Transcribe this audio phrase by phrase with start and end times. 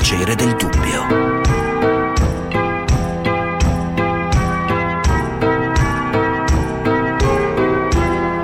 [0.00, 1.02] piacere del dubbio.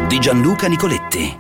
[0.07, 1.39] Di Gianluca Nicoletti.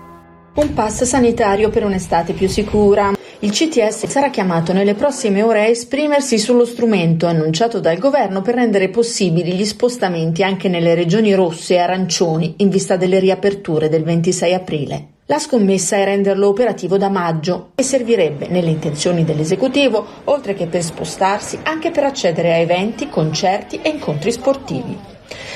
[0.54, 3.12] Un pass sanitario per un'estate più sicura.
[3.40, 8.54] Il CTS sarà chiamato nelle prossime ore a esprimersi sullo strumento annunciato dal governo per
[8.54, 14.02] rendere possibili gli spostamenti anche nelle regioni rosse e arancioni in vista delle riaperture del
[14.02, 15.08] 26 aprile.
[15.28, 20.84] La scommessa è renderlo operativo da maggio e servirebbe, nelle intenzioni dell'esecutivo, oltre che per
[20.84, 24.96] spostarsi, anche per accedere a eventi, concerti e incontri sportivi.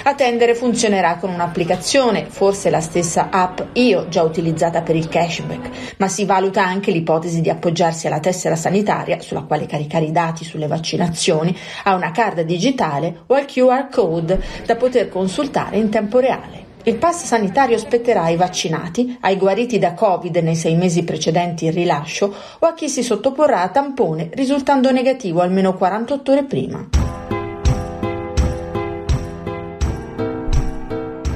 [0.03, 6.09] Attendere funzionerà con un'applicazione, forse la stessa app Io già utilizzata per il cashback, ma
[6.09, 10.67] si valuta anche l'ipotesi di appoggiarsi alla tessera sanitaria sulla quale caricare i dati sulle
[10.67, 16.70] vaccinazioni, a una card digitale o al QR code da poter consultare in tempo reale.
[16.85, 21.75] Il pass sanitario spetterà ai vaccinati, ai guariti da Covid nei sei mesi precedenti il
[21.75, 26.89] rilascio o a chi si sottoporrà a tampone risultando negativo almeno 48 ore prima.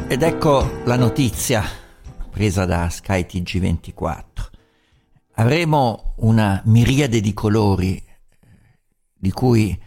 [0.08, 1.62] Ed ecco la notizia
[2.30, 4.22] presa da Sky TG24.
[5.34, 8.02] Avremo una miriade di colori
[9.12, 9.78] di cui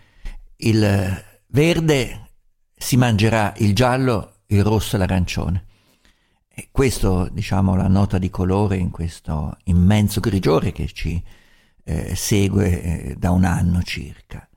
[0.58, 2.30] il verde
[2.75, 5.66] si mangerà il giallo il rosso e l'arancione.
[6.48, 11.23] E questo, diciamo, la nota di colore in questo immenso grigiore che ci
[11.84, 14.48] eh, segue eh, da un anno circa.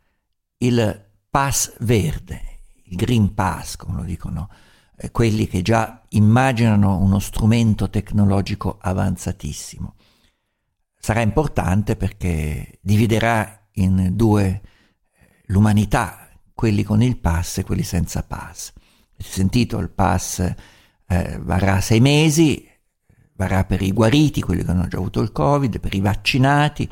[0.59, 4.49] Il pass verde, il Green Pass, come lo dicono
[4.97, 9.95] eh, quelli che già immaginano uno strumento tecnologico avanzatissimo.
[10.99, 14.63] Sarà importante perché dividerà in due eh,
[15.47, 18.73] l'umanità, quelli con il pass e quelli senza pass
[19.23, 20.41] sentito, il pass
[21.07, 22.69] eh, varrà sei mesi,
[23.35, 26.89] varrà per i guariti, quelli che hanno già avuto il Covid, per i vaccinati,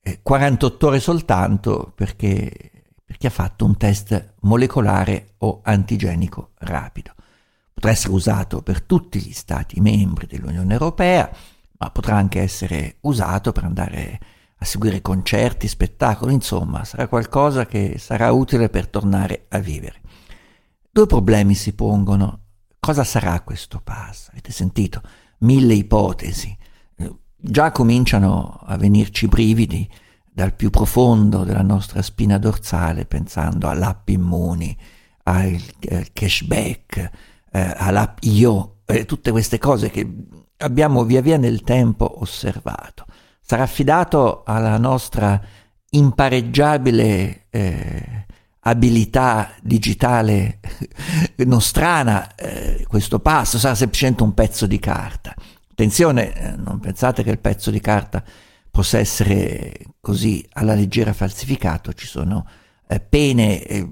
[0.00, 2.70] eh, 48 ore soltanto perché,
[3.04, 7.14] perché ha fatto un test molecolare o antigenico rapido.
[7.72, 11.30] Potrà essere usato per tutti gli Stati membri dell'Unione Europea,
[11.78, 14.20] ma potrà anche essere usato per andare
[14.56, 20.00] a seguire concerti, spettacoli, insomma, sarà qualcosa che sarà utile per tornare a vivere.
[20.94, 22.42] Due problemi si pongono.
[22.78, 24.28] Cosa sarà questo pass?
[24.30, 25.02] Avete sentito?
[25.38, 26.56] Mille ipotesi.
[26.96, 29.90] Eh, già cominciano a venirci brividi
[30.30, 34.78] dal più profondo della nostra spina dorsale pensando all'app immuni,
[35.24, 35.60] al
[36.12, 37.10] cashback,
[37.50, 40.08] eh, all'app io, eh, tutte queste cose che
[40.58, 43.04] abbiamo via via nel tempo osservato.
[43.40, 45.42] Sarà affidato alla nostra
[45.90, 48.26] impareggiabile eh,
[48.66, 50.60] abilità digitale
[51.44, 55.34] nostrana, eh, questo passo sarà semplicemente un pezzo di carta.
[55.70, 58.22] Attenzione, eh, non pensate che il pezzo di carta
[58.70, 62.46] possa essere così alla leggera falsificato, ci sono
[62.88, 63.88] eh, pene eh,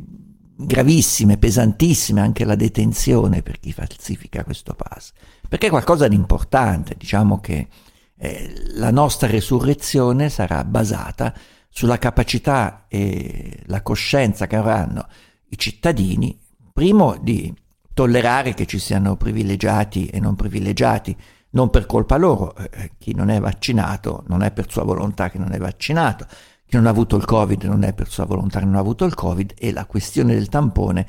[0.57, 5.13] gravissime, pesantissime, anche la detenzione per chi falsifica questo pass,
[5.49, 7.69] perché è qualcosa di importante, diciamo che
[8.17, 11.35] eh, la nostra resurrezione sarà basata
[11.75, 15.09] sulla capacità e la coscienza che avranno
[15.49, 16.39] i cittadini,
[16.71, 17.53] primo di
[17.95, 21.17] tollerare che ci siano privilegiati e non privilegiati,
[21.51, 25.31] non per colpa loro, eh, eh, chi non è vaccinato non è per sua volontà
[25.31, 26.27] che non è vaccinato,
[26.67, 29.07] chi non ha avuto il Covid non è per sua volontà che non ha avuto
[29.07, 31.07] il Covid e la questione del tampone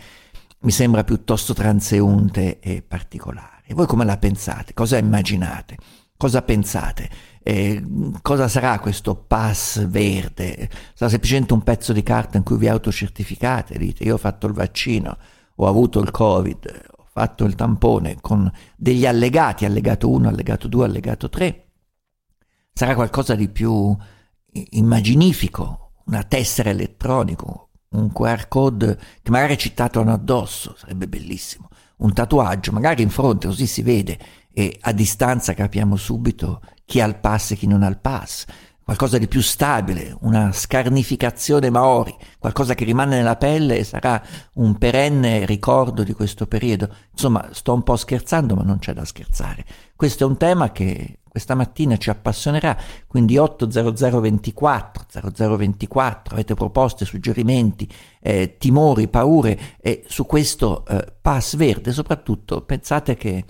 [0.60, 3.64] mi sembra piuttosto transeunte e particolare.
[3.70, 4.74] Voi come la pensate?
[4.74, 5.78] Cosa immaginate?
[6.16, 7.10] Cosa pensate?
[7.46, 7.84] Eh,
[8.22, 10.70] cosa sarà questo pass verde?
[10.94, 14.54] Sarà semplicemente un pezzo di carta in cui vi autocertificate, dite io ho fatto il
[14.54, 15.18] vaccino,
[15.56, 20.86] ho avuto il covid, ho fatto il tampone con degli allegati, allegato 1, allegato 2,
[20.86, 21.68] allegato 3.
[22.72, 23.96] Sarà qualcosa di più
[24.72, 27.46] immaginifico, una tessera elettronica,
[27.90, 31.68] un QR code che magari citatono addosso, sarebbe bellissimo,
[32.04, 34.18] un tatuaggio, magari in fronte, così si vede
[34.54, 38.46] e a distanza capiamo subito chi ha il pass e chi non ha il pass,
[38.84, 44.22] qualcosa di più stabile, una scarnificazione maori, qualcosa che rimane nella pelle e sarà
[44.56, 46.90] un perenne ricordo di questo periodo.
[47.12, 49.66] Insomma, sto un po' scherzando, ma non c'è da scherzare.
[49.96, 52.78] Questo è un tema che questa mattina ci appassionerà,
[53.08, 57.90] quindi 80024 0024, avete proposte, suggerimenti,
[58.22, 63.46] eh, timori, paure eh, su questo eh, pass verde, soprattutto pensate che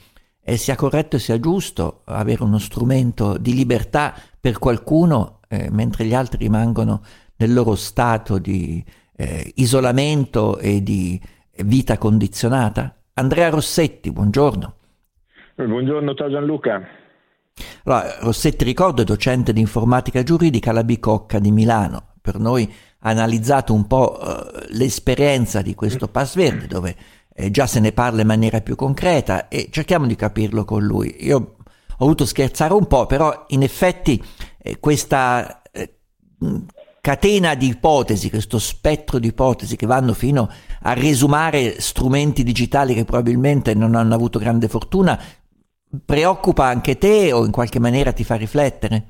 [0.45, 4.13] e sia corretto e sia giusto avere uno strumento di libertà
[4.43, 7.01] per qualcuno eh, mentre gli altri rimangono
[7.37, 8.83] nel loro stato di
[9.15, 11.17] eh, isolamento e di
[11.59, 12.93] vita condizionata?
[13.13, 14.75] Andrea Rossetti, buongiorno.
[15.55, 16.85] Buongiorno, ciao Gianluca.
[17.85, 22.69] Allora, Rossetti ricordo è docente di informatica giuridica alla Bicocca di Milano, per noi
[22.99, 26.95] analizzato un po' eh, l'esperienza di questo Pass Verde, dove
[27.33, 31.15] eh, già se ne parla in maniera più concreta e cerchiamo di capirlo con lui.
[31.19, 31.55] Io
[32.03, 34.23] voluto scherzare un po', però in effetti
[34.61, 35.97] eh, questa eh,
[37.01, 40.49] catena di ipotesi, questo spettro di ipotesi che vanno fino
[40.81, 45.19] a resumare strumenti digitali che probabilmente non hanno avuto grande fortuna,
[46.05, 49.05] preoccupa anche te o in qualche maniera ti fa riflettere?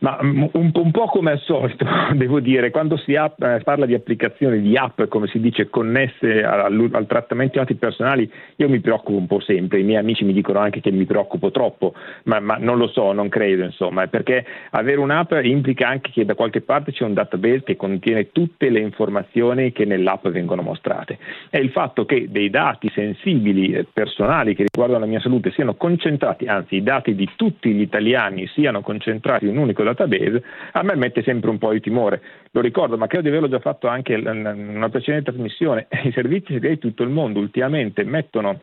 [0.00, 3.86] Ma mm, un, un, po' come al solito, devo dire, quando si app, eh, parla
[3.86, 8.68] di applicazioni, di app, come si dice, connesse al, al trattamento di dati personali, io
[8.68, 9.80] mi preoccupo un po' sempre.
[9.80, 11.94] I miei amici mi dicono anche che mi preoccupo troppo,
[12.24, 16.34] ma, ma non lo so, non credo, insomma, perché avere un'app implica anche che da
[16.34, 21.18] qualche parte c'è un database che contiene tutte le informazioni che nell'app vengono mostrate.
[21.50, 25.74] E il fatto che dei dati sensibili, eh, personali, che riguardano la mia salute, siano
[25.74, 30.42] concentrati, anzi i dati di tutti gli italiani siano concentrati in un unico database,
[30.72, 32.20] a me mette sempre un po' di timore.
[32.52, 34.26] Lo ricordo, ma credo di averlo già fatto anche in
[34.76, 35.86] una precedente trasmissione.
[36.04, 38.60] I servizi segreti di tutto il mondo ultimamente mettono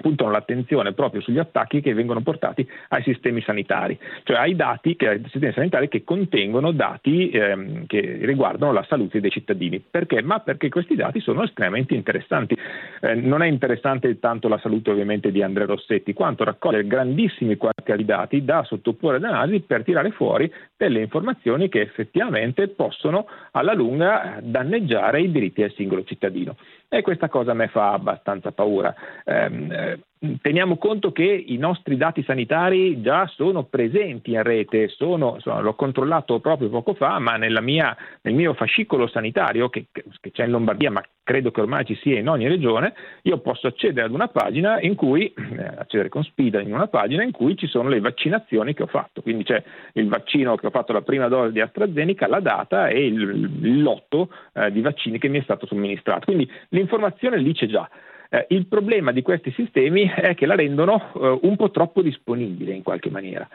[0.00, 5.08] puntano l'attenzione proprio sugli attacchi che vengono portati ai sistemi sanitari, cioè ai dati che,
[5.08, 9.82] ai sistemi sanitari che contengono dati ehm, che riguardano la salute dei cittadini.
[9.88, 10.22] Perché?
[10.22, 12.56] Ma perché questi dati sono estremamente interessanti.
[13.00, 17.96] Eh, non è interessante tanto la salute ovviamente di Andrea Rossetti, quanto raccogliere grandissimi quantità
[17.96, 23.74] di dati da sottoporre ad analisi per tirare fuori delle informazioni che effettivamente possono alla
[23.74, 26.56] lunga danneggiare i diritti del singolo cittadino.
[26.94, 28.94] E questa cosa a me fa abbastanza paura.
[29.24, 29.98] Ehm, eh,
[30.40, 35.74] teniamo conto che i nostri dati sanitari già sono presenti in rete, sono, insomma, l'ho
[35.74, 40.90] controllato proprio poco fa, ma mia, nel mio fascicolo sanitario che, che, c'è in Lombardia,
[40.90, 44.80] ma credo che ormai ci sia in ogni regione, io posso accedere ad una pagina
[44.80, 48.74] in cui, eh, accedere con Spida in una pagina in cui ci sono le vaccinazioni
[48.74, 49.62] che ho fatto, quindi c'è
[49.94, 53.20] il vaccino che ho fatto la prima dose di AstraZeneca, la data e il,
[53.62, 57.88] il lotto eh, di vaccini che mi è stato somministrato, quindi l'informazione lì c'è già.
[58.34, 62.72] Eh, il problema di questi sistemi è che la rendono eh, un po' troppo disponibile
[62.72, 63.46] in qualche maniera.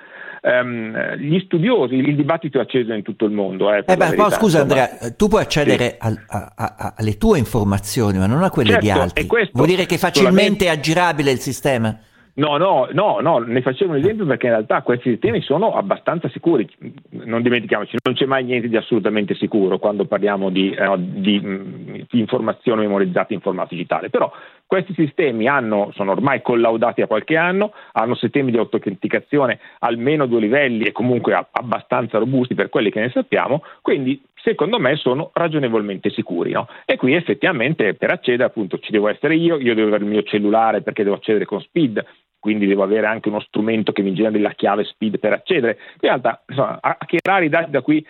[0.41, 3.73] Um, gli studiosi, il dibattito è acceso in tutto il mondo.
[3.73, 4.81] Eh, eh beh, però scusa insomma.
[4.83, 6.07] Andrea, tu puoi accedere sì.
[6.29, 9.27] a, a, a, alle tue informazioni, ma non a quelle certo, di altri.
[9.51, 10.69] Vuol dire che è facilmente solamente...
[10.69, 11.99] aggirabile il sistema?
[12.39, 16.29] No, no, no, no, ne facevo un esempio perché in realtà questi sistemi sono abbastanza
[16.29, 16.65] sicuri.
[17.09, 22.19] Non dimentichiamoci, non c'è mai niente di assolutamente sicuro quando parliamo di, eh, di, di
[22.19, 24.09] informazione memorizzata in formato digitale.
[24.09, 24.31] Però
[24.65, 30.39] questi sistemi hanno, sono ormai collaudati da qualche anno, hanno sistemi di autenticazione almeno due
[30.39, 36.09] livelli e comunque abbastanza robusti per quelli che ne sappiamo, quindi secondo me sono ragionevolmente
[36.09, 36.51] sicuri.
[36.51, 36.67] No?
[36.85, 40.23] E qui effettivamente per accedere appunto ci devo essere io, io devo avere il mio
[40.23, 42.05] cellulare perché devo accedere con speed,
[42.39, 45.77] quindi devo avere anche uno strumento che mi generi la chiave speed per accedere.
[45.93, 48.05] In realtà, insomma, hackerare i dati da qui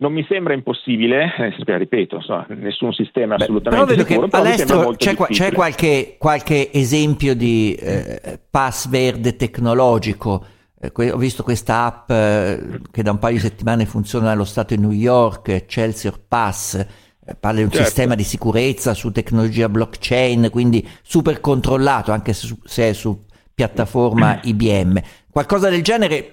[0.00, 4.42] non mi sembra impossibile, eh, ripeto, insomma, nessun sistema è assolutamente Beh, però sicuro, però
[4.42, 10.44] all'estero c'è, qua, c'è qualche, qualche, esempio di eh, pass verde tecnologico.
[10.80, 14.74] Eh, ho visto questa app eh, che da un paio di settimane funziona nello stato
[14.74, 17.86] di New York, Excelsior Pass, eh, parla di un certo.
[17.86, 23.26] sistema di sicurezza su tecnologia blockchain, quindi super controllato anche se, se è su
[23.58, 25.00] piattaforma IBM.
[25.32, 26.32] Qualcosa del genere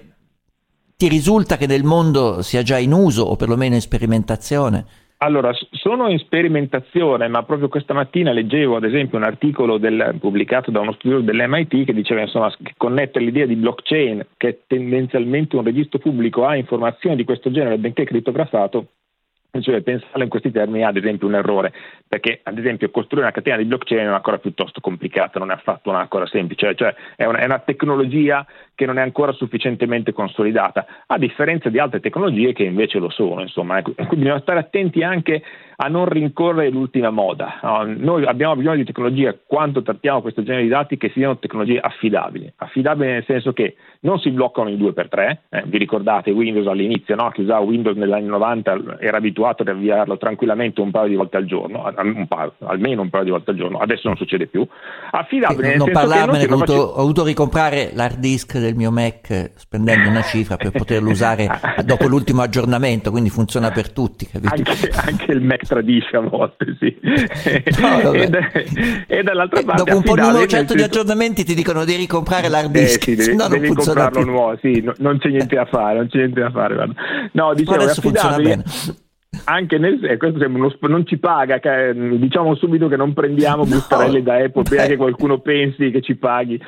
[0.96, 4.86] ti risulta che nel mondo sia già in uso o perlomeno in sperimentazione?
[5.18, 10.70] Allora, sono in sperimentazione, ma proprio questa mattina leggevo ad esempio un articolo del, pubblicato
[10.70, 15.56] da uno studio dell'MIT che diceva insomma, che connette l'idea di blockchain, che è tendenzialmente
[15.56, 18.86] un registro pubblico, a informazioni di questo genere, benché crittografato,
[19.60, 21.72] cioè, pensarlo in questi termini è ad esempio un errore,
[22.06, 25.54] perché ad esempio costruire una catena di blockchain è una cosa piuttosto complicata, non è
[25.54, 30.12] affatto una cosa semplice, cioè è una, è una tecnologia che non è ancora sufficientemente
[30.12, 33.40] consolidata, a differenza di altre tecnologie che invece lo sono.
[33.40, 33.78] Insomma.
[33.78, 33.92] Ecco.
[33.94, 35.42] Quindi bisogna stare attenti anche
[35.76, 37.58] a non rincorrere l'ultima moda.
[37.62, 37.84] No?
[37.84, 42.52] Noi abbiamo bisogno di tecnologie, quando trattiamo questo genere di dati, che siano tecnologie affidabili.
[42.56, 47.30] Affidabili nel senso che non si bloccano in 2x3, eh, vi ricordate Windows all'inizio, no?
[47.30, 51.36] chi usava Windows negli anni 90 era abituato ad avviarlo tranquillamente un paio di volte
[51.38, 54.66] al giorno, un paio, almeno un paio di volte al giorno, adesso non succede più.
[55.10, 58.74] Affidabile nel non senso parlarmene, che non ho, dovuto, ho dovuto ricomprare l'hard disk del
[58.74, 61.48] mio Mac spendendo una cifra per poterlo usare
[61.84, 64.28] dopo l'ultimo aggiornamento, quindi funziona per tutti.
[64.42, 66.94] Anche, anche, il Mac tradisce a volte, sì.
[67.80, 68.30] No, e,
[69.06, 69.84] e, dall'altra parte...
[69.84, 73.16] Dopo un po' numero certo di aggiornamenti ti dicono devi comprare l'hard eh, disk, eh,
[73.16, 74.30] sì, devi, no, devi comprarlo più.
[74.30, 76.74] nuovo, sì, no, non c'è niente da fare, non c'è niente da fare.
[76.74, 76.94] Guarda.
[77.32, 78.64] No, dicevo, adesso funziona bene.
[79.44, 83.68] Anche nel eh, questo uno, non ci paga, che, diciamo subito che non prendiamo no,
[83.68, 86.60] bustarelle da Apple prima che qualcuno pensi che ci paghi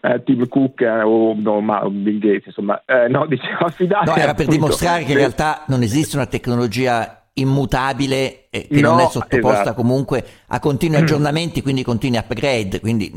[0.00, 4.10] eh, Tim Cook eh, o no, ma, Bill Gates, insomma, eh, no, dicevo affidate.
[4.10, 8.92] No, era per dimostrare che in realtà non esiste una tecnologia immutabile e che no,
[8.92, 9.74] non è sottoposta esatto.
[9.74, 13.12] comunque a continui aggiornamenti, quindi continui upgrade, quindi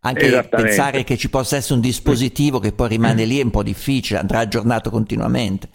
[0.00, 3.62] anche pensare che ci possa essere un dispositivo che poi rimane lì è un po'
[3.62, 5.68] difficile, andrà aggiornato continuamente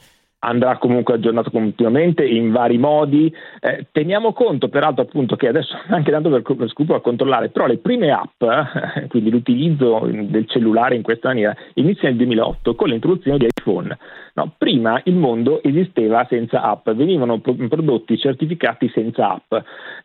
[0.44, 3.34] andrà comunque aggiornato continuamente in vari modi.
[3.60, 7.66] Eh, teniamo conto peraltro appunto che adesso anche tanto per, per scrupolo a controllare, però
[7.66, 12.90] le prime app, eh, quindi l'utilizzo del cellulare in questa maniera, inizia nel 2008 con
[12.90, 13.98] l'introduzione di iPhone.
[14.36, 19.54] No, prima il mondo esisteva senza app, venivano prodotti certificati senza app.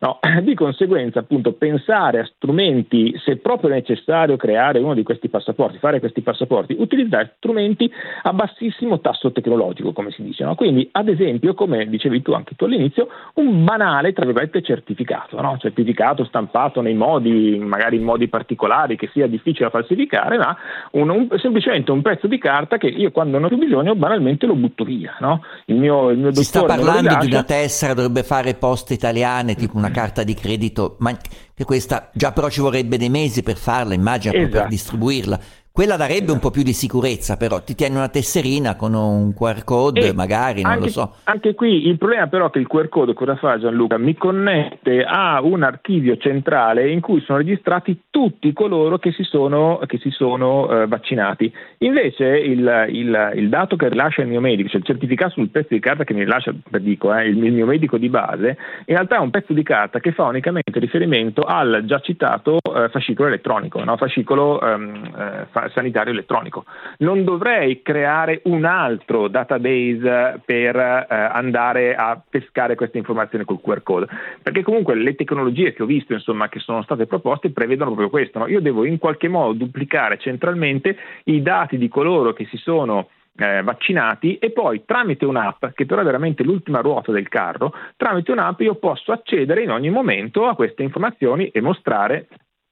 [0.01, 5.29] No, di conseguenza, appunto, pensare a strumenti, se proprio è necessario creare uno di questi
[5.29, 10.43] passaporti, fare questi passaporti, utilizzare strumenti a bassissimo tasso tecnologico, come si dice.
[10.43, 10.53] No?
[10.53, 15.57] Quindi, ad esempio, come dicevi tu anche tu all'inizio, un banale, tra virgolette, certificato, no?
[15.57, 20.55] certificato stampato nei modi, magari in modi particolari, che sia difficile da falsificare, ma
[20.91, 24.17] un, un, semplicemente un pezzo di carta che io quando non ho più bisogno banalmente
[24.19, 25.15] banalmente lo butto via.
[25.19, 25.41] No?
[25.65, 29.77] Il mio, il mio si sta parlando di una tessera, dovrebbe fare poste italiane, tipo
[29.77, 33.93] una carta di credito, ma che questa già però ci vorrebbe dei mesi per farla,
[33.93, 34.51] immagina, esatto.
[34.51, 35.39] per distribuirla.
[35.79, 39.63] Quella darebbe un po' più di sicurezza, però ti tieni una tesserina con un QR
[39.63, 41.15] code, e magari, non anche, lo so.
[41.23, 43.97] Anche qui il problema però è che il QR code cosa fa Gianluca?
[43.97, 49.79] Mi connette a un archivio centrale in cui sono registrati tutti coloro che si sono,
[49.85, 51.49] che si sono eh, vaccinati.
[51.77, 55.69] Invece il, il, il, dato che rilascia il mio medico, cioè il certificato sul pezzo
[55.69, 59.15] di carta che mi rilascia, dico, eh, il, il mio medico di base, in realtà
[59.15, 63.81] è un pezzo di carta che fa unicamente riferimento al già citato eh, fascicolo elettronico,
[63.81, 63.95] no?
[63.95, 66.65] fascicolo ehm, eh, sanitario elettronico.
[66.99, 73.83] Non dovrei creare un altro database per eh, andare a pescare queste informazioni col QR
[73.83, 74.07] code,
[74.41, 78.39] perché comunque le tecnologie che ho visto, insomma, che sono state proposte prevedono proprio questo.
[78.39, 78.47] No?
[78.47, 83.09] Io devo in qualche modo duplicare centralmente i dati di coloro che si sono
[83.39, 88.31] eh, vaccinati e poi tramite un'app, che però è veramente l'ultima ruota del carro, tramite
[88.31, 92.27] un'app io posso accedere in ogni momento a queste informazioni e mostrare.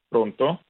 [0.07, 0.61] Pronto?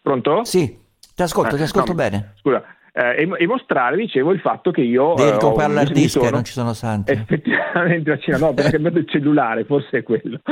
[0.00, 0.44] Pronto?
[0.44, 0.84] Sì.
[1.16, 2.34] Ti ascolto, eh, ti ascolto no, bene.
[2.36, 2.62] Scusa,
[2.96, 5.12] eh, e, e, mostrare, dicevo, il fatto che io...
[5.16, 7.12] Devi eh, comprare l'hard disk, sono, non ci sono santi.
[7.12, 10.40] Effettivamente vaccinato, no, perché cambiato il cellulare, forse è quello.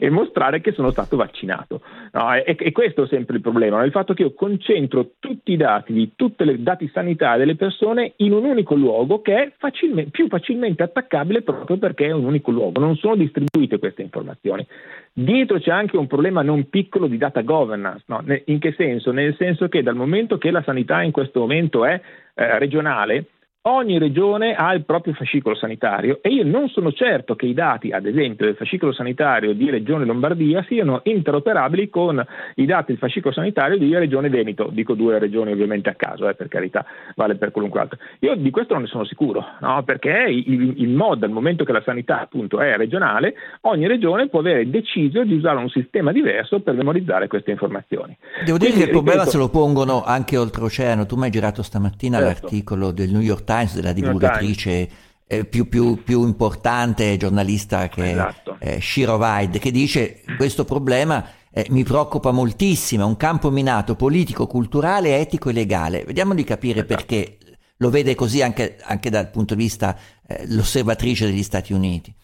[0.00, 1.80] e mostrare che sono stato vaccinato.
[2.10, 5.56] No, e, e, questo è sempre il problema, il fatto che io concentro tutti i
[5.56, 10.10] dati, di tutti i dati sanitari delle persone in un unico luogo che è facilmente,
[10.10, 12.80] più facilmente attaccabile proprio perché è un unico luogo.
[12.80, 14.66] Non sono distribuite queste informazioni.
[15.14, 18.02] Dietro c'è anche un problema non piccolo di data governance.
[18.06, 18.24] No?
[18.46, 19.12] In che senso?
[19.12, 22.00] Nel senso che dal momento che la sanità in questo momento è
[22.34, 23.26] eh, regionale,
[23.64, 27.92] Ogni regione ha il proprio fascicolo sanitario e io non sono certo che i dati,
[27.92, 32.26] ad esempio, del fascicolo sanitario di Regione Lombardia siano interoperabili con
[32.56, 34.68] i dati del fascicolo sanitario di Regione Veneto.
[34.72, 37.98] Dico due regioni ovviamente a caso, eh, per carità, vale per qualunque altro.
[38.18, 39.80] Io di questo non ne sono sicuro, no?
[39.84, 44.40] perché il, il mod, dal momento che la sanità appunto è regionale, ogni regione può
[44.40, 48.16] avere deciso di usare un sistema diverso per memorizzare queste informazioni.
[48.44, 51.06] Devo dire Quindi, che il problema ripeto, se lo pongono anche oltreoceano.
[51.06, 52.40] Tu mi hai girato stamattina certo.
[52.40, 54.88] l'articolo del New York Times Times, della divulgatrice
[55.26, 58.56] eh, più, più, più, importante giornalista che esatto.
[58.58, 63.94] è Shiro Vaid, che dice questo problema eh, mi preoccupa moltissimo, è un campo minato
[63.94, 66.04] politico, culturale, etico e legale.
[66.04, 66.94] Vediamo di capire esatto.
[66.94, 67.38] perché
[67.78, 72.14] lo vede così anche, anche dal punto di vista eh, l'osservatrice degli Stati Uniti.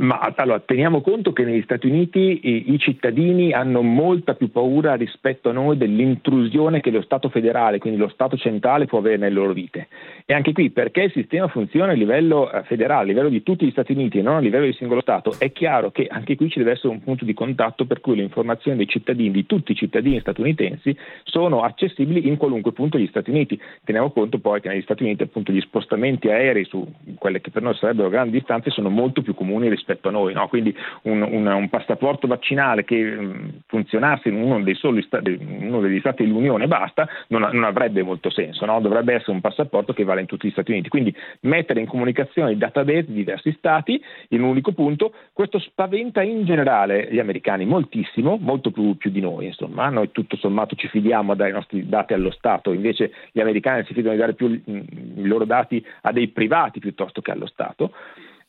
[0.00, 4.94] Ma allora, teniamo conto che negli Stati Uniti i, i, cittadini hanno molta più paura
[4.94, 9.34] rispetto a noi dell'intrusione che lo Stato federale, quindi lo Stato centrale, può avere nelle
[9.34, 9.88] loro vite.
[10.30, 13.66] E anche qui, perché il sistema funziona a livello eh, federale, a livello di tutti
[13.66, 16.48] gli Stati Uniti e non a livello di singolo Stato, è chiaro che anche qui
[16.48, 19.72] ci deve essere un punto di contatto per cui le informazioni dei cittadini, di tutti
[19.72, 23.60] i cittadini statunitensi, sono accessibili in qualunque punto degli Stati Uniti.
[23.82, 26.86] Teniamo conto poi che negli Stati Uniti appunto gli spostamenti aerei su
[27.18, 30.32] quelle che per noi sarebbero grandi distanze sono molto più comuni rispetto a noi.
[30.32, 30.46] No?
[30.46, 30.72] Quindi
[31.02, 35.98] un, un, un, passaporto vaccinale che mh, funzionasse in uno, dei soli stati, uno degli
[35.98, 38.64] stati dell'Unione basta, non, non avrebbe molto senso.
[38.64, 38.78] No?
[38.78, 40.88] Dovrebbe essere un passaporto che vale in tutti gli Stati Uniti.
[40.88, 46.22] Quindi mettere in comunicazione i database di diversi stati in un unico punto, questo spaventa
[46.22, 49.46] in generale gli americani moltissimo, molto più, più di noi.
[49.46, 49.88] Insomma.
[49.88, 53.84] Noi tutto sommato ci fidiamo a dare i nostri dati allo Stato, invece gli americani
[53.84, 57.92] si fidano di dare più i loro dati a dei privati piuttosto che allo Stato.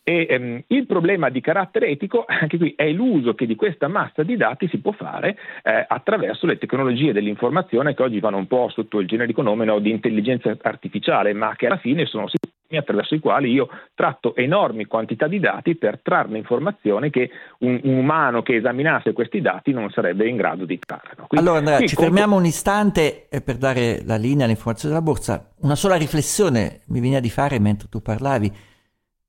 [0.03, 4.23] E, ehm, il problema di carattere etico, anche qui, è l'uso che di questa massa
[4.23, 8.69] di dati si può fare eh, attraverso le tecnologie dell'informazione che oggi vanno un po'
[8.69, 13.15] sotto il generico nome no, di intelligenza artificiale, ma che alla fine sono sistemi attraverso
[13.15, 17.29] i quali io tratto enormi quantità di dati per trarne informazione che
[17.59, 21.15] un, un umano che esaminasse questi dati non sarebbe in grado di trarre.
[21.29, 22.09] Allora Andrea, ci conto...
[22.09, 25.51] fermiamo un istante eh, per dare la linea all'informazione della borsa.
[25.59, 28.69] Una sola riflessione mi veniva di fare mentre tu parlavi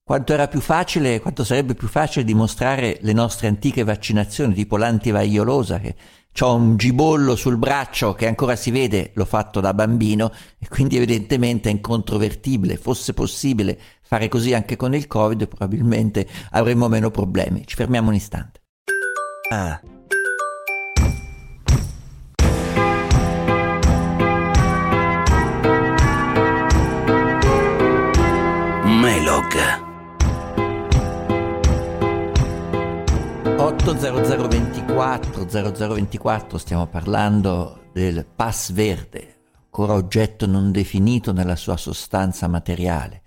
[0.05, 5.79] quanto era più facile, quanto sarebbe più facile dimostrare le nostre antiche vaccinazioni, tipo l'antivaiolosa,
[5.79, 5.95] che
[6.41, 10.97] ho un gibollo sul braccio che ancora si vede, l'ho fatto da bambino, e quindi
[10.97, 12.77] evidentemente è incontrovertibile.
[12.77, 17.65] Fosse possibile fare così anche con il Covid, probabilmente avremmo meno problemi.
[17.67, 18.61] Ci fermiamo un istante.
[19.51, 19.81] Ah.
[28.85, 29.82] Melog
[33.63, 43.23] 80024 0024 stiamo parlando del pass verde, ancora oggetto non definito nella sua sostanza materiale.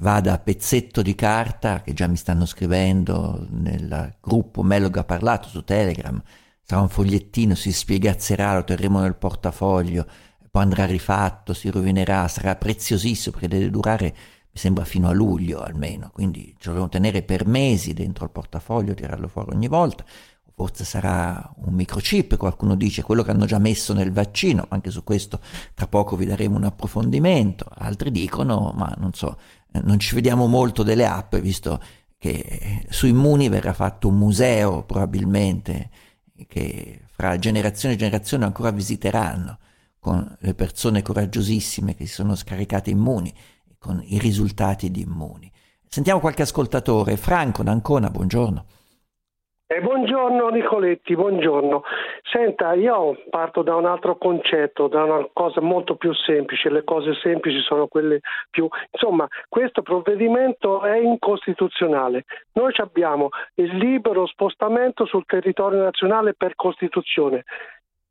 [0.00, 5.46] Va da pezzetto di carta che già mi stanno scrivendo nel gruppo Melog ha parlato
[5.46, 6.20] su Telegram,
[6.60, 10.04] sarà un fogliettino, si spiegazzerà, lo terremo nel portafoglio,
[10.50, 14.16] poi andrà rifatto, si rovinerà, sarà preziosissimo perché deve durare
[14.52, 18.92] mi sembra fino a luglio almeno, quindi ce lo tenere per mesi dentro il portafoglio,
[18.92, 20.04] tirarlo fuori ogni volta.
[20.54, 25.02] Forse sarà un microchip, qualcuno dice quello che hanno già messo nel vaccino, anche su
[25.02, 25.40] questo
[25.72, 27.64] tra poco vi daremo un approfondimento.
[27.74, 29.38] Altri dicono, ma non so,
[29.72, 31.80] eh, non ci vediamo molto delle app, visto
[32.18, 35.88] che su Immuni verrà fatto un museo probabilmente
[36.46, 39.58] che fra generazione e generazione ancora visiteranno
[39.98, 43.32] con le persone coraggiosissime che si sono scaricate immuni
[43.82, 45.50] con i risultati di Immuni.
[45.88, 47.16] Sentiamo qualche ascoltatore.
[47.16, 48.64] Franco d'Ancona, buongiorno.
[49.66, 51.82] Eh, buongiorno Nicoletti, buongiorno.
[52.30, 57.14] Senta, io parto da un altro concetto, da una cosa molto più semplice, le cose
[57.14, 58.20] semplici sono quelle
[58.50, 58.68] più...
[58.90, 62.26] Insomma, questo provvedimento è incostituzionale.
[62.52, 67.44] Noi abbiamo il libero spostamento sul territorio nazionale per Costituzione.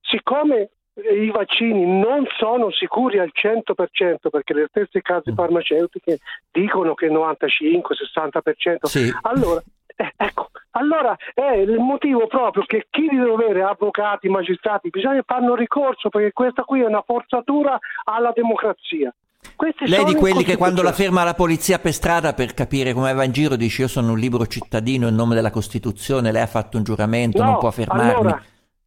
[0.01, 5.35] Siccome i vaccini non sono sicuri al 100% perché le stesse case mm.
[5.35, 6.19] farmaceutiche
[6.51, 8.85] dicono che 95-60%.
[8.85, 9.09] Sì.
[9.21, 9.61] Allora,
[9.95, 15.55] eh, ecco, allora è il motivo proprio che chi di dovere, avvocati, magistrati, bisogna fanno
[15.55, 19.13] ricorso perché questa qui è una forzatura alla democrazia.
[19.55, 23.11] Questi Lei di quelli che quando la ferma la polizia per strada per capire come
[23.13, 26.47] va in giro dice io sono un libero cittadino in nome della Costituzione, lei ha
[26.47, 28.11] fatto un giuramento, no, non può fermarmi.
[28.11, 28.43] Allora,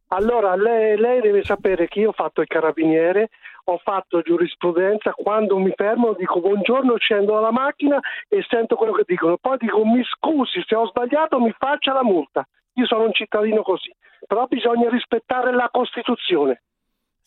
[0.09, 3.29] allora, lei, lei, deve sapere che io ho fatto il carabiniere,
[3.65, 9.03] ho fatto giurisprudenza, quando mi fermo dico buongiorno, scendo dalla macchina e sento quello che
[9.07, 12.47] dicono, poi dico mi scusi se ho sbagliato mi faccia la multa.
[12.73, 13.93] Io sono un cittadino così,
[14.27, 16.61] però bisogna rispettare la Costituzione.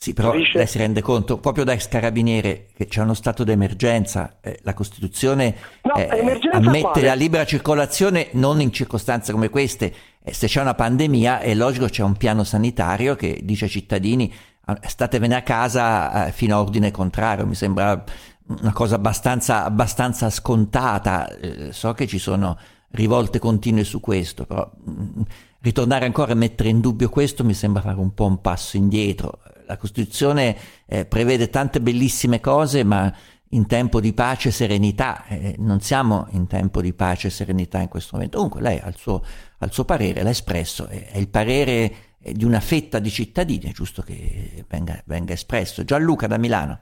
[0.00, 0.58] Sì, però Capisce?
[0.58, 4.72] lei si rende conto, proprio da ex carabiniere, che c'è uno stato d'emergenza, eh, la
[4.72, 6.06] Costituzione no, eh,
[6.52, 7.06] ammette quale?
[7.06, 9.92] la libera circolazione non in circostanze come queste,
[10.28, 14.32] eh, se c'è una pandemia è logico c'è un piano sanitario che dice ai cittadini
[14.64, 18.04] ah, statevene a casa eh, fino a ordine contrario, mi sembra
[18.48, 22.58] una cosa abbastanza, abbastanza scontata, eh, so che ci sono
[22.92, 25.22] rivolte continue su questo, però mm,
[25.60, 29.40] ritornare ancora a mettere in dubbio questo mi sembra fare un po' un passo indietro.
[29.66, 33.12] La Costituzione eh, prevede tante bellissime cose, ma
[33.50, 35.24] in tempo di pace e serenità.
[35.28, 38.36] Eh, non siamo in tempo di pace e serenità in questo momento.
[38.36, 39.22] Comunque lei ha il suo,
[39.58, 41.90] ha il suo parere, l'ha espresso, è, è il parere
[42.22, 45.84] eh, di una fetta di cittadini, è giusto che venga, venga espresso.
[45.84, 46.80] Gianluca da Milano.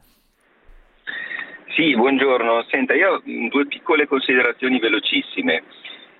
[1.76, 2.64] Sì, buongiorno.
[2.70, 5.62] Senta, io ho due piccole considerazioni velocissime.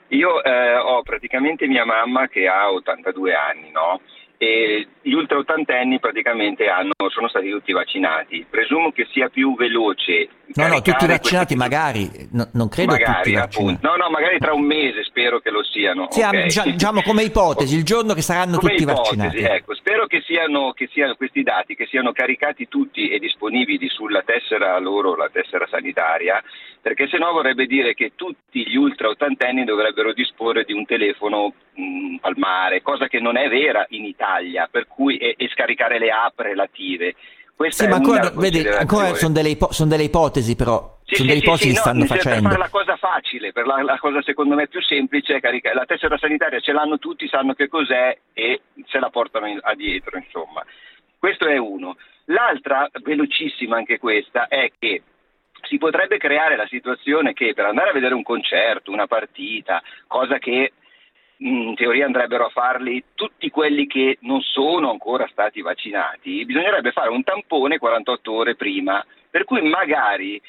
[0.09, 4.01] Io eh, ho praticamente mia mamma che ha 82 anni, no?
[4.38, 8.44] E gli ultra ottantenni praticamente hanno, sono stati tutti vaccinati.
[8.49, 10.29] Presumo che sia più veloce.
[10.55, 11.57] No, no, tutti vaccinati questi...
[11.57, 13.87] magari, no, non credo magari, appunto.
[13.87, 16.09] No, no, magari tra un mese spero che lo siano.
[16.11, 16.72] Sì, okay.
[16.72, 19.55] diciamo come ipotesi, il giorno che saranno come tutti ipotesi, vaccinati.
[19.57, 24.22] Ecco, spero che siano, che siano questi dati, che siano caricati tutti e disponibili sulla
[24.22, 26.42] tessera loro, la tessera sanitaria,
[26.81, 32.16] perché sennò vorrebbe dire che tutti gli ultra ottantenni dovrebbero disporre di un telefono mh,
[32.20, 34.25] al mare, cosa che non è vera in Italia,
[34.71, 37.15] per cui, e, e scaricare le app relative.
[37.55, 41.29] Questa sì, ma ancora, vedi, ancora sono, delle ipo- sono delle ipotesi però, sì, sono
[41.29, 42.49] sì, delle ipotesi sì, che stanno no, facendo.
[42.49, 45.75] Per fare la cosa facile, per la, la, cosa secondo me più semplice è caricare.
[45.75, 50.19] La tessera sanitaria ce l'hanno tutti, sanno che cos'è e se la portano in, dietro,
[50.19, 50.62] insomma.
[51.19, 51.97] Questo è uno.
[52.27, 55.03] L'altra, velocissima anche questa, è che
[55.62, 60.39] si potrebbe creare la situazione che per andare a vedere un concerto, una partita, cosa
[60.39, 60.73] che
[61.38, 67.11] in teoria andrebbero a farli tutti quelli che non sono ancora stati vaccinati, bisognerebbe fare
[67.11, 70.40] un tampone 48 ore prima, per cui magari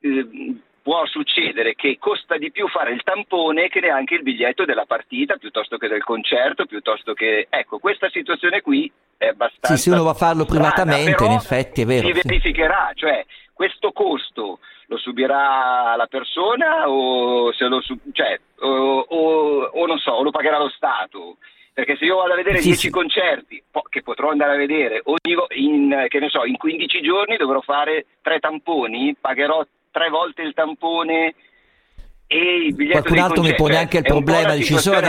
[0.00, 4.84] eh, può succedere che costa di più fare il tampone che neanche il biglietto della
[4.84, 7.46] partita piuttosto che del concerto, piuttosto che...
[7.48, 9.76] Ecco, questa situazione qui è abbastanza...
[9.76, 12.06] Sì, se uno va a farlo privatamente, strana, in effetti è vero.
[12.06, 17.80] Si verificherà, cioè questo costo lo subirà la persona o, se lo,
[18.12, 21.36] cioè, o, o, o non so, o lo pagherà lo Stato?
[21.72, 25.00] Perché se io vado a vedere 10 sì, concerti, po- che potrò andare a vedere,
[25.04, 31.34] ogni, in, so, in 15 giorni dovrò fare tre tamponi, pagherò tre volte il tampone
[32.26, 35.00] e il biglietto Qualcun altro mi pone anche il problema, dici sono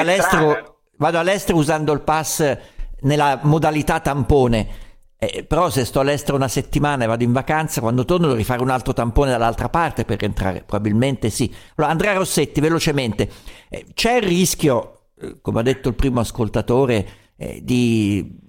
[0.97, 2.57] vado all'estero usando il pass
[3.01, 4.82] nella modalità tampone.
[5.23, 8.61] Eh, però se sto all'estero una settimana e vado in vacanza, quando torno devo rifare
[8.61, 11.53] un altro tampone dall'altra parte per entrare, probabilmente sì.
[11.75, 13.29] Allora, Andrea Rossetti, velocemente,
[13.69, 17.07] eh, c'è il rischio, eh, come ha detto il primo ascoltatore,
[17.37, 18.41] eh, di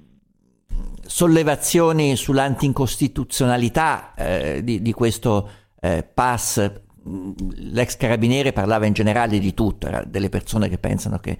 [1.07, 5.51] sollevazioni sull'antincostituzionalità eh, di, di questo
[6.15, 6.73] pass,
[7.57, 11.37] l'ex carabiniere parlava in generale di tutto, era delle persone che pensano che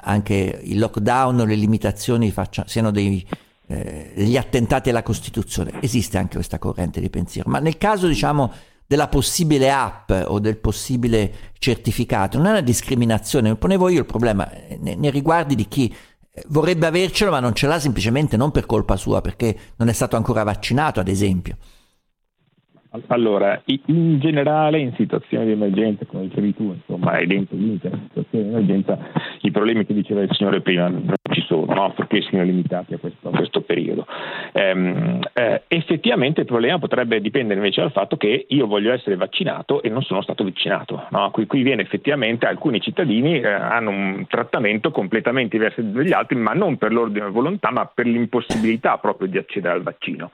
[0.00, 3.24] anche il lockdown le limitazioni faccia, siano dei,
[3.70, 5.72] eh, degli attentati alla Costituzione.
[5.80, 8.52] Esiste anche questa corrente di pensiero, ma nel caso diciamo
[8.86, 14.06] della possibile app o del possibile certificato, non è una discriminazione, mi ponevo io il
[14.06, 18.36] problema eh, nei, nei riguardi di chi eh, vorrebbe avercelo ma non ce l'ha semplicemente
[18.36, 21.56] non per colpa sua, perché non è stato ancora vaccinato, ad esempio.
[23.06, 28.44] Allora, in generale in situazioni di emergenza, come dicevi tu, insomma, è dentro l'intera situazione
[28.44, 28.98] di emergenza,
[29.42, 30.90] i problemi che diceva il signore prima
[31.50, 31.92] sono, no?
[31.92, 34.06] perché siano limitati a questo, a questo periodo.
[34.52, 39.82] Ehm, eh, effettivamente il problema potrebbe dipendere invece dal fatto che io voglio essere vaccinato
[39.82, 41.06] e non sono stato vaccinato.
[41.10, 41.30] No?
[41.32, 46.52] Qui, qui, viene effettivamente alcuni cittadini eh, hanno un trattamento completamente diverso dagli altri, ma
[46.52, 50.30] non per l'ordine di volontà, ma per l'impossibilità proprio di accedere al vaccino.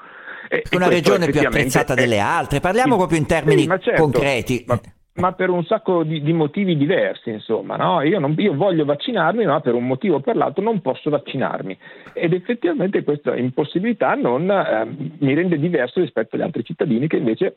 [0.48, 1.96] Eh, una regione più attrezzata è...
[1.96, 4.64] delle altre, parliamo sì, proprio in termini sì, certo, concreti.
[4.66, 4.78] Ma,
[5.16, 8.02] ma, per un sacco di, di motivi diversi, insomma, no?
[8.02, 11.76] io, non, io, voglio vaccinarmi, ma per un motivo o per l'altro non posso vaccinarmi.
[12.12, 17.56] Ed effettivamente questa impossibilità non, eh, mi rende diverso rispetto agli altri cittadini che invece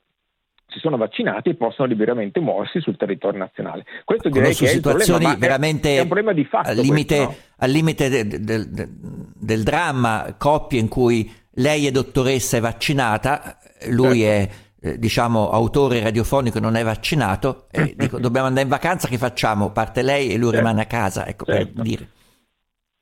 [0.67, 3.85] si sono vaccinati e possono liberamente muoversi sul territorio nazionale.
[4.05, 6.69] Questo direi che è situazioni problema, veramente è un problema di fatto.
[6.69, 7.55] Al limite, questo, no?
[7.57, 8.87] al limite de, de, de,
[9.35, 13.57] del dramma, coppie in cui lei è dottoressa, è vaccinata,
[13.89, 14.53] lui certo.
[14.53, 19.17] è eh, diciamo autore radiofonico non è vaccinato, e dico dobbiamo andare in vacanza, che
[19.17, 19.71] facciamo?
[19.71, 20.57] Parte lei e lui certo.
[20.57, 21.73] rimane a casa, ecco certo.
[21.73, 22.07] per dire.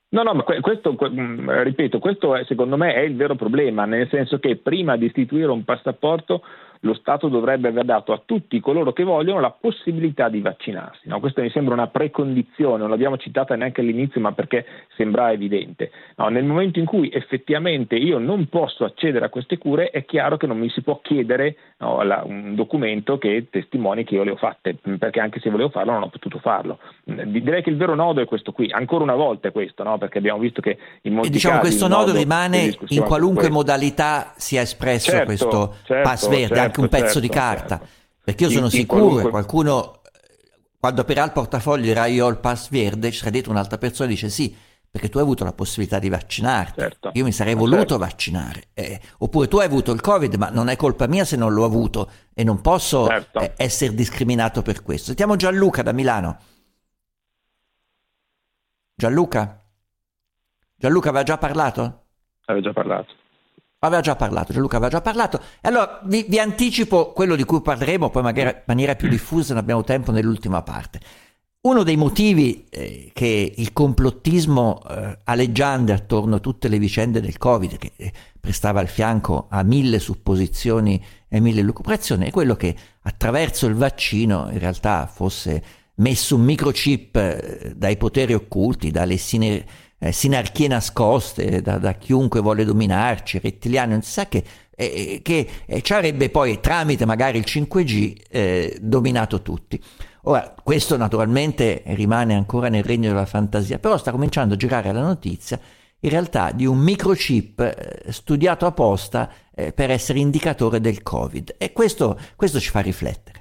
[0.09, 4.07] No, no, ma questo, mm, ripeto, questo è, secondo me è il vero problema, nel
[4.09, 6.43] senso che prima di istituire un passaporto
[6.81, 11.07] lo Stato dovrebbe aver dato a tutti coloro che vogliono la possibilità di vaccinarsi.
[11.07, 11.19] No?
[11.19, 15.91] Questa mi sembra una precondizione, non l'abbiamo citata neanche all'inizio, ma perché sembra evidente.
[16.15, 20.37] No, nel momento in cui effettivamente io non posso accedere a queste cure, è chiaro
[20.37, 24.31] che non mi si può chiedere no, la, un documento che testimoni che io le
[24.31, 26.79] ho fatte, perché anche se volevo farlo non ho potuto farlo.
[27.03, 30.39] Direi che il vero nodo è questo qui, ancora una volta è questo, perché abbiamo
[30.39, 31.67] visto che in molti e diciamo, casi...
[31.67, 36.55] questo nodo, rimane in qualunque modalità sia espresso certo, questo certo, pass verde.
[36.55, 37.77] Certo anche un pezzo certo, di carta.
[37.77, 37.93] Certo.
[38.23, 40.01] Perché io sono in, sicuro che qualcuno,
[40.79, 44.09] quando aprirà il portafoglio dirà io ho il pass verde, ci sarà dietro un'altra persona
[44.09, 44.55] e dice sì,
[44.89, 46.79] perché tu hai avuto la possibilità di vaccinarti.
[46.79, 47.11] Certo.
[47.13, 47.97] Io mi sarei voluto certo.
[47.97, 48.63] vaccinare.
[48.73, 51.65] Eh, oppure tu hai avuto il Covid, ma non è colpa mia se non l'ho
[51.65, 53.39] avuto e non posso certo.
[53.39, 55.07] eh, essere discriminato per questo.
[55.07, 56.39] Sentiamo Gianluca da Milano.
[58.95, 59.63] Gianluca?
[60.75, 62.05] Gianluca aveva già parlato?
[62.45, 63.13] Aveva già parlato.
[63.87, 65.39] Aveva già parlato, Gianluca aveva già parlato.
[65.61, 69.53] E allora vi, vi, anticipo quello di cui parleremo, poi magari in maniera più diffusa,
[69.53, 70.99] non abbiamo tempo nell'ultima parte.
[71.61, 77.37] Uno dei motivi eh, che il complottismo eh, aleggiante attorno a tutte le vicende del
[77.37, 82.75] Covid, che eh, prestava il fianco a mille supposizioni e mille lucubrazioni, è quello che
[83.01, 85.63] attraverso il vaccino in realtà fosse
[85.95, 92.41] messo un microchip eh, dai poteri occulti, dalle sinergie eh, sinarchie nascoste da, da, chiunque
[92.41, 94.43] vuole dominarci, rettiliani, non si sa che,
[94.75, 99.81] eh, che eh, ci avrebbe poi tramite magari il 5G eh, dominato tutti.
[100.23, 105.01] Ora, questo naturalmente rimane ancora nel regno della fantasia, però sta cominciando a girare la
[105.01, 105.59] notizia
[106.01, 111.73] in realtà di un microchip eh, studiato apposta eh, per essere indicatore del Covid e
[111.73, 113.36] questo, questo ci fa riflettere.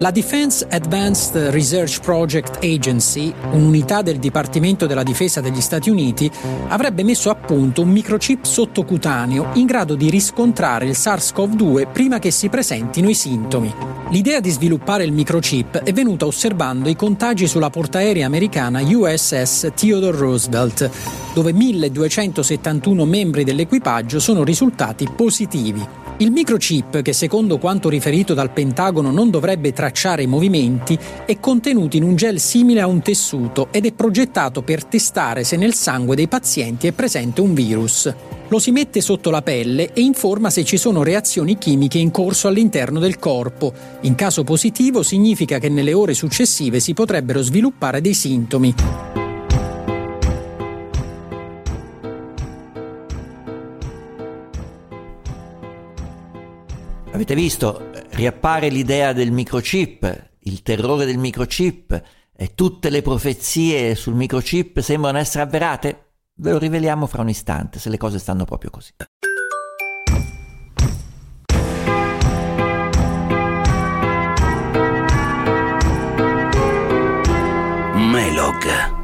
[0.00, 6.30] La Defense Advanced Research Project Agency, un'unità del Dipartimento della Difesa degli Stati Uniti,
[6.68, 12.30] avrebbe messo a punto un microchip sottocutaneo in grado di riscontrare il SARS-CoV-2 prima che
[12.30, 13.74] si presentino i sintomi.
[14.10, 20.16] L'idea di sviluppare il microchip è venuta osservando i contagi sulla portaerea americana USS Theodore
[20.16, 20.88] Roosevelt,
[21.34, 26.07] dove 1271 membri dell'equipaggio sono risultati positivi.
[26.20, 31.96] Il microchip, che secondo quanto riferito dal Pentagono non dovrebbe tracciare i movimenti, è contenuto
[31.96, 36.16] in un gel simile a un tessuto ed è progettato per testare se nel sangue
[36.16, 38.12] dei pazienti è presente un virus.
[38.48, 42.48] Lo si mette sotto la pelle e informa se ci sono reazioni chimiche in corso
[42.48, 43.72] all'interno del corpo.
[44.00, 48.74] In caso positivo significa che nelle ore successive si potrebbero sviluppare dei sintomi.
[57.18, 57.90] Avete visto?
[58.10, 62.00] Riappare l'idea del microchip, il terrore del microchip
[62.32, 66.12] e tutte le profezie sul microchip sembrano essere avverate?
[66.34, 68.92] Ve lo riveliamo fra un istante, se le cose stanno proprio così.
[77.94, 78.96] Melog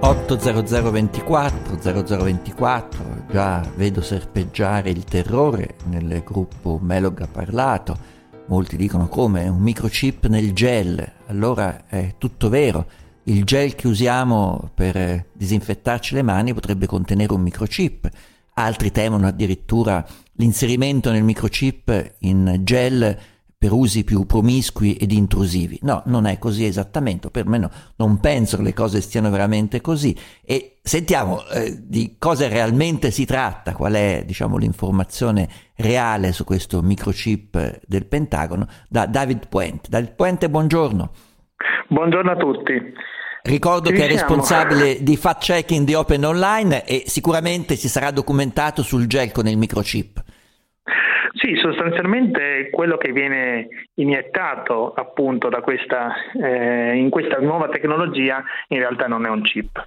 [0.00, 8.16] 80024 0024 già vedo serpeggiare il terrore nel gruppo Melog ha parlato.
[8.46, 11.06] Molti dicono come un microchip nel gel.
[11.26, 12.86] Allora è tutto vero.
[13.24, 18.08] Il gel che usiamo per disinfettarci le mani potrebbe contenere un microchip.
[18.54, 23.16] Altri temono addirittura l'inserimento nel microchip in gel
[23.58, 25.80] per usi più promiscui ed intrusivi.
[25.82, 30.16] No, non è così esattamente, o perlomeno non penso che le cose stiano veramente così.
[30.44, 36.82] E sentiamo eh, di cosa realmente si tratta, qual è diciamo, l'informazione reale su questo
[36.82, 39.88] microchip del Pentagono, da David Puente.
[39.90, 41.10] David Puente, buongiorno.
[41.88, 42.72] Buongiorno a tutti.
[43.42, 48.82] Ricordo che è responsabile di fact checking di Open Online e sicuramente si sarà documentato
[48.82, 50.22] sul gel con il microchip.
[51.34, 59.06] Sì, sostanzialmente quello che viene iniettato appunto questa, eh, in questa nuova tecnologia in realtà
[59.06, 59.86] non è un chip.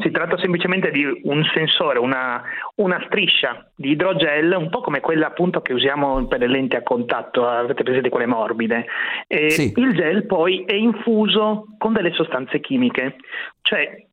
[0.00, 2.42] Si tratta semplicemente di un sensore, una,
[2.76, 6.82] una, striscia di idrogel, un po' come quella appunto che usiamo per le lenti a
[6.82, 8.86] contatto, avete presente quelle morbide.
[9.26, 9.72] E sì.
[9.76, 13.16] Il gel poi è infuso con delle sostanze chimiche,
[13.62, 14.04] cioè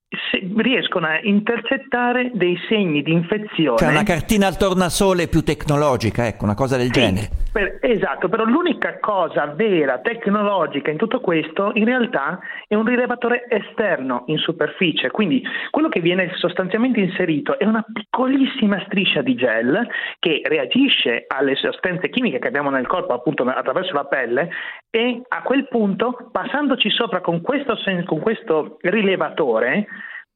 [0.57, 3.77] riescono a intercettare dei segni di infezione.
[3.77, 7.29] Cioè una cartina al tornasole più tecnologica, ecco, una cosa del sì, genere.
[7.51, 13.45] Per, esatto, però l'unica cosa vera, tecnologica in tutto questo, in realtà è un rilevatore
[13.49, 19.87] esterno in superficie, quindi quello che viene sostanzialmente inserito è una piccolissima striscia di gel
[20.19, 24.49] che reagisce alle sostanze chimiche che abbiamo nel corpo appunto attraverso la pelle
[24.89, 29.87] e a quel punto, passandoci sopra con questo, con questo rilevatore,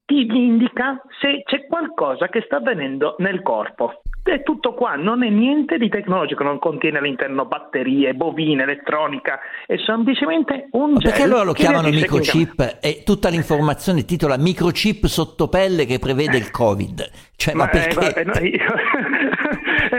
[0.06, 4.02] ti indica se c'è qualcosa che sta avvenendo nel corpo.
[4.24, 9.76] È tutto qua, non è niente di tecnologico, non contiene all'interno batterie, bovine, elettronica, è
[9.86, 16.00] semplicemente un Ma Perché allora lo chiamano microchip e tutta l'informazione titola microchip sottopelle che
[16.00, 17.08] prevede il Covid?
[17.36, 18.14] Cioè, ma, ma perché?
[18.16, 18.64] Eh, no, io...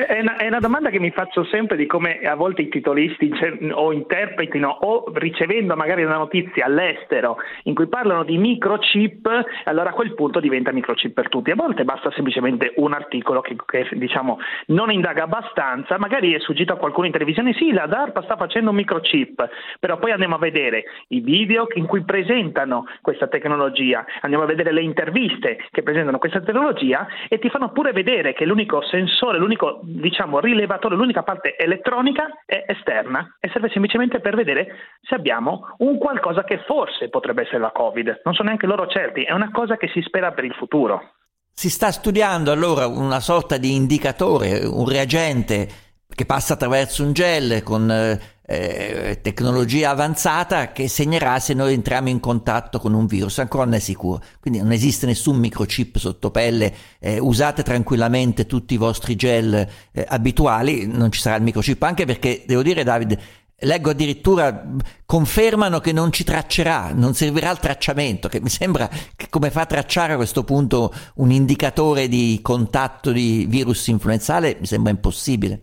[0.09, 3.31] è, una, è, una, domanda che mi faccio sempre di come a volte i titolisti
[3.73, 9.29] o interpretino o ricevendo magari una notizia all'estero in cui parlano di microchip,
[9.65, 11.51] allora a quel punto diventa microchip per tutti.
[11.51, 16.73] A volte basta semplicemente un articolo che, che diciamo non indaga abbastanza, magari è sfuggito
[16.73, 19.49] a qualcuno in televisione, sì, la DARPA sta facendo un microchip,
[19.81, 24.73] però poi andiamo a vedere i video in cui presentano questa tecnologia, andiamo a vedere
[24.73, 29.81] le interviste che presentano questa tecnologia e ti fanno pure vedere che l'unico sensore, l'unico
[29.83, 34.69] diciamo, rilevatore, l'unica parte elettronica è esterna e serve semplicemente per vedere
[35.01, 38.21] se abbiamo un qualcosa che forse potrebbe essere la Covid.
[38.25, 41.15] Non sono neanche loro certi, è una cosa che si spera per il futuro.
[41.53, 45.86] Si sta studiando allora una sorta di indicatore, un reagente
[46.17, 52.09] che passa attraverso un gel con eh, eh, tecnologia avanzata che segnerà se noi entriamo
[52.09, 54.23] in contatto con un virus, ancora non è sicuro.
[54.41, 59.55] Quindi non esiste nessun microchip sotto pelle, eh, usate tranquillamente tutti i vostri gel
[59.93, 63.21] eh, abituali, non ci sarà il microchip, anche perché devo dire Davide,
[63.61, 64.65] leggo addirittura
[65.05, 69.63] confermano che non ci traccerà, non servirà il tracciamento, che mi sembra che come fa
[69.63, 75.61] a tracciare a questo punto un indicatore di contatto di virus influenzale mi sembra impossibile.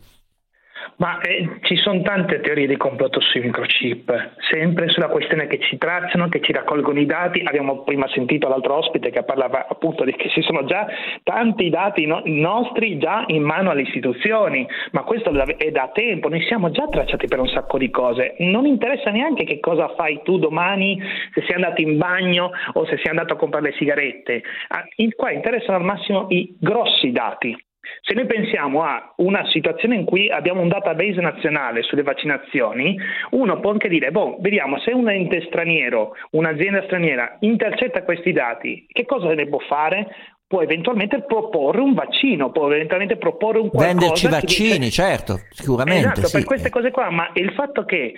[0.98, 5.78] Ma eh, ci sono tante teorie di complotto sui microchip, sempre sulla questione che ci
[5.78, 7.42] tracciano, che ci raccolgono i dati.
[7.44, 10.88] Abbiamo prima sentito l'altro ospite che parlava appunto di che ci sono già
[11.24, 16.42] tanti dati no- nostri già in mano alle istituzioni, ma questo è da tempo, noi
[16.44, 18.36] siamo già tracciati per un sacco di cose.
[18.40, 21.02] Non interessa neanche che cosa fai tu domani,
[21.34, 24.44] se sei andato in bagno o se sei andato a comprare le sigarette.
[24.68, 24.84] Ah,
[25.16, 27.56] qua interessano al massimo i grossi dati.
[28.02, 32.98] Se noi pensiamo a una situazione in cui abbiamo un database nazionale sulle vaccinazioni,
[33.32, 38.86] uno può anche dire, boh, vediamo se un ente straniero, un'azienda straniera intercetta questi dati,
[38.88, 40.08] che cosa ne può fare?
[40.48, 44.00] Può eventualmente proporre un vaccino, può eventualmente proporre un qualcosa.
[44.00, 45.02] Venderci vaccini, dice...
[45.04, 46.08] certo, sicuramente.
[46.08, 46.38] Esatto, sì.
[46.38, 48.14] per queste cose qua, ma il fatto che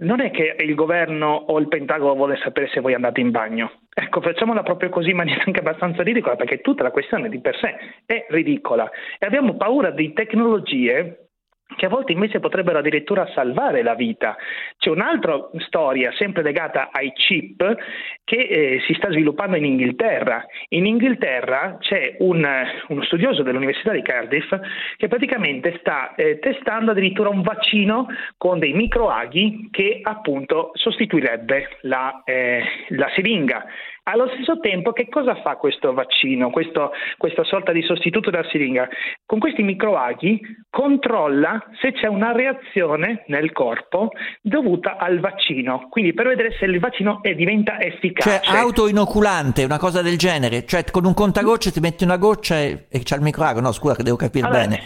[0.00, 3.72] non è che il governo o il Pentagono vuole sapere se voi andate in bagno.
[3.92, 7.56] Ecco, facciamola proprio così in maniera anche abbastanza ridicola, perché tutta la questione di per
[7.56, 8.90] sé è ridicola.
[9.18, 11.29] E abbiamo paura di tecnologie
[11.76, 14.36] che a volte invece potrebbero addirittura salvare la vita.
[14.78, 17.76] C'è un'altra storia, sempre legata ai chip,
[18.24, 20.44] che eh, si sta sviluppando in Inghilterra.
[20.68, 22.46] In Inghilterra c'è un,
[22.88, 24.52] uno studioso dell'Università di Cardiff
[24.96, 28.06] che praticamente sta eh, testando addirittura un vaccino
[28.36, 33.64] con dei microaghi che appunto sostituirebbe la, eh, la siringa.
[34.04, 38.88] Allo stesso tempo, che cosa fa questo vaccino, questo, questa sorta di sostituto della siringa?
[39.26, 44.10] Con questi microaghi controlla se c'è una reazione nel corpo
[44.40, 48.40] dovuta al vaccino, quindi per vedere se il vaccino è, diventa efficace.
[48.42, 52.86] Cioè autoinoculante, una cosa del genere, cioè con un contagocce ti metti una goccia e,
[52.88, 54.82] e c'è il microago, no scusa che devo capire allora, bene.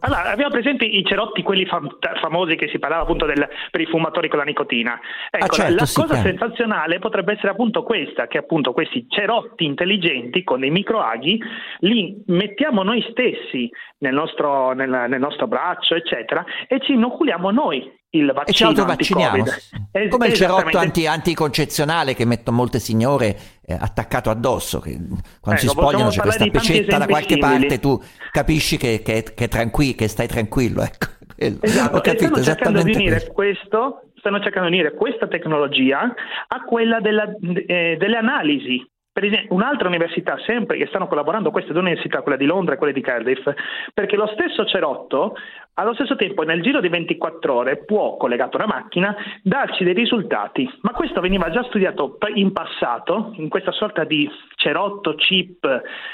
[0.00, 3.86] Allora, abbiamo presente i cerotti, quelli fam- famosi che si parlava appunto del, per i
[3.86, 4.98] fumatori con la nicotina.
[5.30, 6.28] Ecco, ah, certo, la sì, cosa chiaro.
[6.28, 11.40] sensazionale potrebbe essere appunto questa, che appunto questi cerotti intelligenti con dei microaghi
[11.80, 17.96] li mettiamo noi stessi nel nostro, nel, nel nostro braccio, eccetera, e ci inoculiamo noi
[18.10, 23.36] il vaccino e ci autovacciniamo es- come il cerotto anti- anticoncezionale che mettono molte signore
[23.66, 27.58] eh, attaccato addosso che quando ecco, si spogliano c'è questa pecetta da qualche simili.
[27.58, 31.06] parte tu capisci che, che, che, tranqui- che stai tranquillo ecco.
[31.36, 31.96] esatto.
[31.96, 37.00] Ho capito, stanno cercando di unire questo stanno cercando di unire questa tecnologia a quella
[37.00, 37.24] della,
[37.66, 38.84] eh, delle analisi
[39.18, 42.76] per esempio, un'altra università, sempre che stanno collaborando, queste due università, quella di Londra e
[42.78, 43.50] quella di Cardiff,
[43.92, 45.34] perché lo stesso cerotto
[45.78, 49.94] allo stesso tempo nel giro di 24 ore può, collegato a una macchina, darci dei
[49.94, 55.64] risultati, ma questo veniva già studiato in passato, in questa sorta di cerotto, chip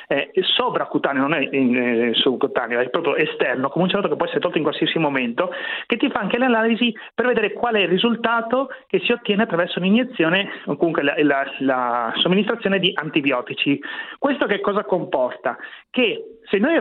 [0.06, 4.40] eh, sovracutaneo, non è eh, subcutaneo, è proprio esterno, come un cerotto che può essere
[4.40, 5.50] tolto in qualsiasi momento,
[5.86, 9.78] che ti fa anche l'analisi per vedere qual è il risultato che si ottiene attraverso
[9.78, 13.80] un'iniezione o comunque la, la, la somministrazione di antibiotici.
[14.18, 15.56] Questo che cosa comporta?
[15.88, 16.80] Che se noi,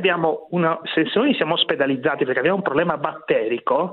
[0.51, 3.91] una, se noi siamo ospedalizzati perché abbiamo un problema batterico,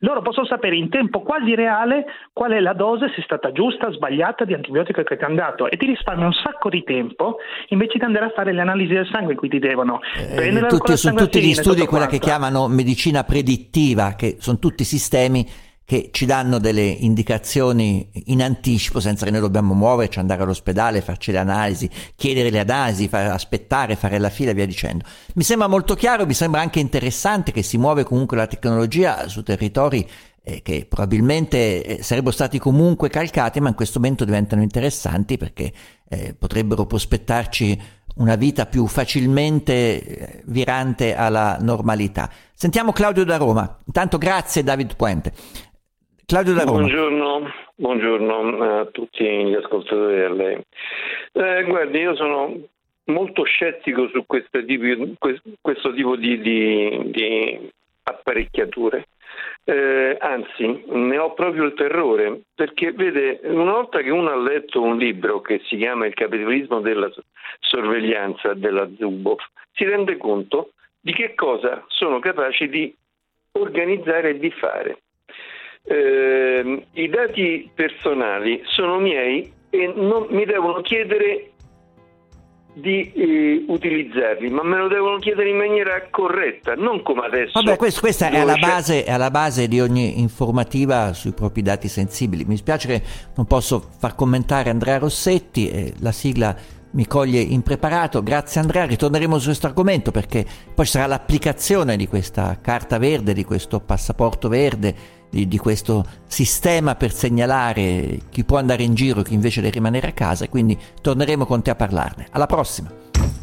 [0.00, 3.92] loro possono sapere in tempo quasi reale qual è la dose, se è stata giusta,
[3.92, 7.36] sbagliata di antibiotico che ti hanno dato e ti risparmia un sacco di tempo
[7.68, 10.00] invece di andare a fare le analisi del sangue in cui ti devono.
[10.16, 14.82] Eh, prendere tutti, sono tutti gli studi quella che chiamano medicina predittiva che sono tutti
[14.82, 15.46] sistemi
[15.92, 21.32] che ci danno delle indicazioni in anticipo senza che noi dobbiamo muoverci, andare all'ospedale, farci
[21.32, 25.04] le analisi, chiedere le analisi, far aspettare, fare la fila e via dicendo.
[25.34, 29.42] Mi sembra molto chiaro, mi sembra anche interessante che si muove comunque la tecnologia su
[29.42, 30.08] territori
[30.42, 35.70] eh, che probabilmente eh, sarebbero stati comunque calcati, ma in questo momento diventano interessanti perché
[36.08, 37.82] eh, potrebbero prospettarci
[38.14, 42.30] una vita più facilmente eh, virante alla normalità.
[42.54, 43.78] Sentiamo Claudio da Roma.
[43.84, 45.34] Intanto grazie David Puente.
[46.32, 46.78] Claudio da Roma.
[46.78, 50.58] Buongiorno, buongiorno a tutti gli ascoltatori e a lei.
[51.32, 52.58] Eh, guardi, io sono
[53.04, 54.86] molto scettico su questo tipo,
[55.60, 57.70] questo tipo di, di, di
[58.04, 59.08] apparecchiature.
[59.64, 64.80] Eh, anzi, ne ho proprio il terrore, perché vede, una volta che uno ha letto
[64.80, 67.12] un libro che si chiama Il capitalismo della
[67.60, 72.94] sorveglianza della Zuboff, si rende conto di che cosa sono capaci di
[73.52, 74.96] organizzare e di fare
[75.84, 81.52] eh, i dati personali sono miei e non mi devono chiedere
[82.74, 87.60] di eh, utilizzarli, ma me lo devono chiedere in maniera corretta, non come adesso.
[87.60, 91.88] Vabbè, questo, questa è alla, base, è alla, base, di ogni informativa sui propri dati
[91.88, 92.44] sensibili.
[92.44, 93.02] Mi spiace che
[93.36, 96.56] non posso far commentare Andrea Rossetti, eh, la sigla
[96.92, 98.22] mi coglie impreparato.
[98.22, 103.34] Grazie Andrea, ritorneremo su questo argomento perché poi ci sarà l'applicazione di questa carta verde,
[103.34, 109.20] di questo passaporto verde di, di, questo sistema per segnalare chi può andare in giro
[109.20, 112.26] e chi invece deve rimanere a casa quindi torneremo con te a parlarne.
[112.32, 113.41] Alla prossima!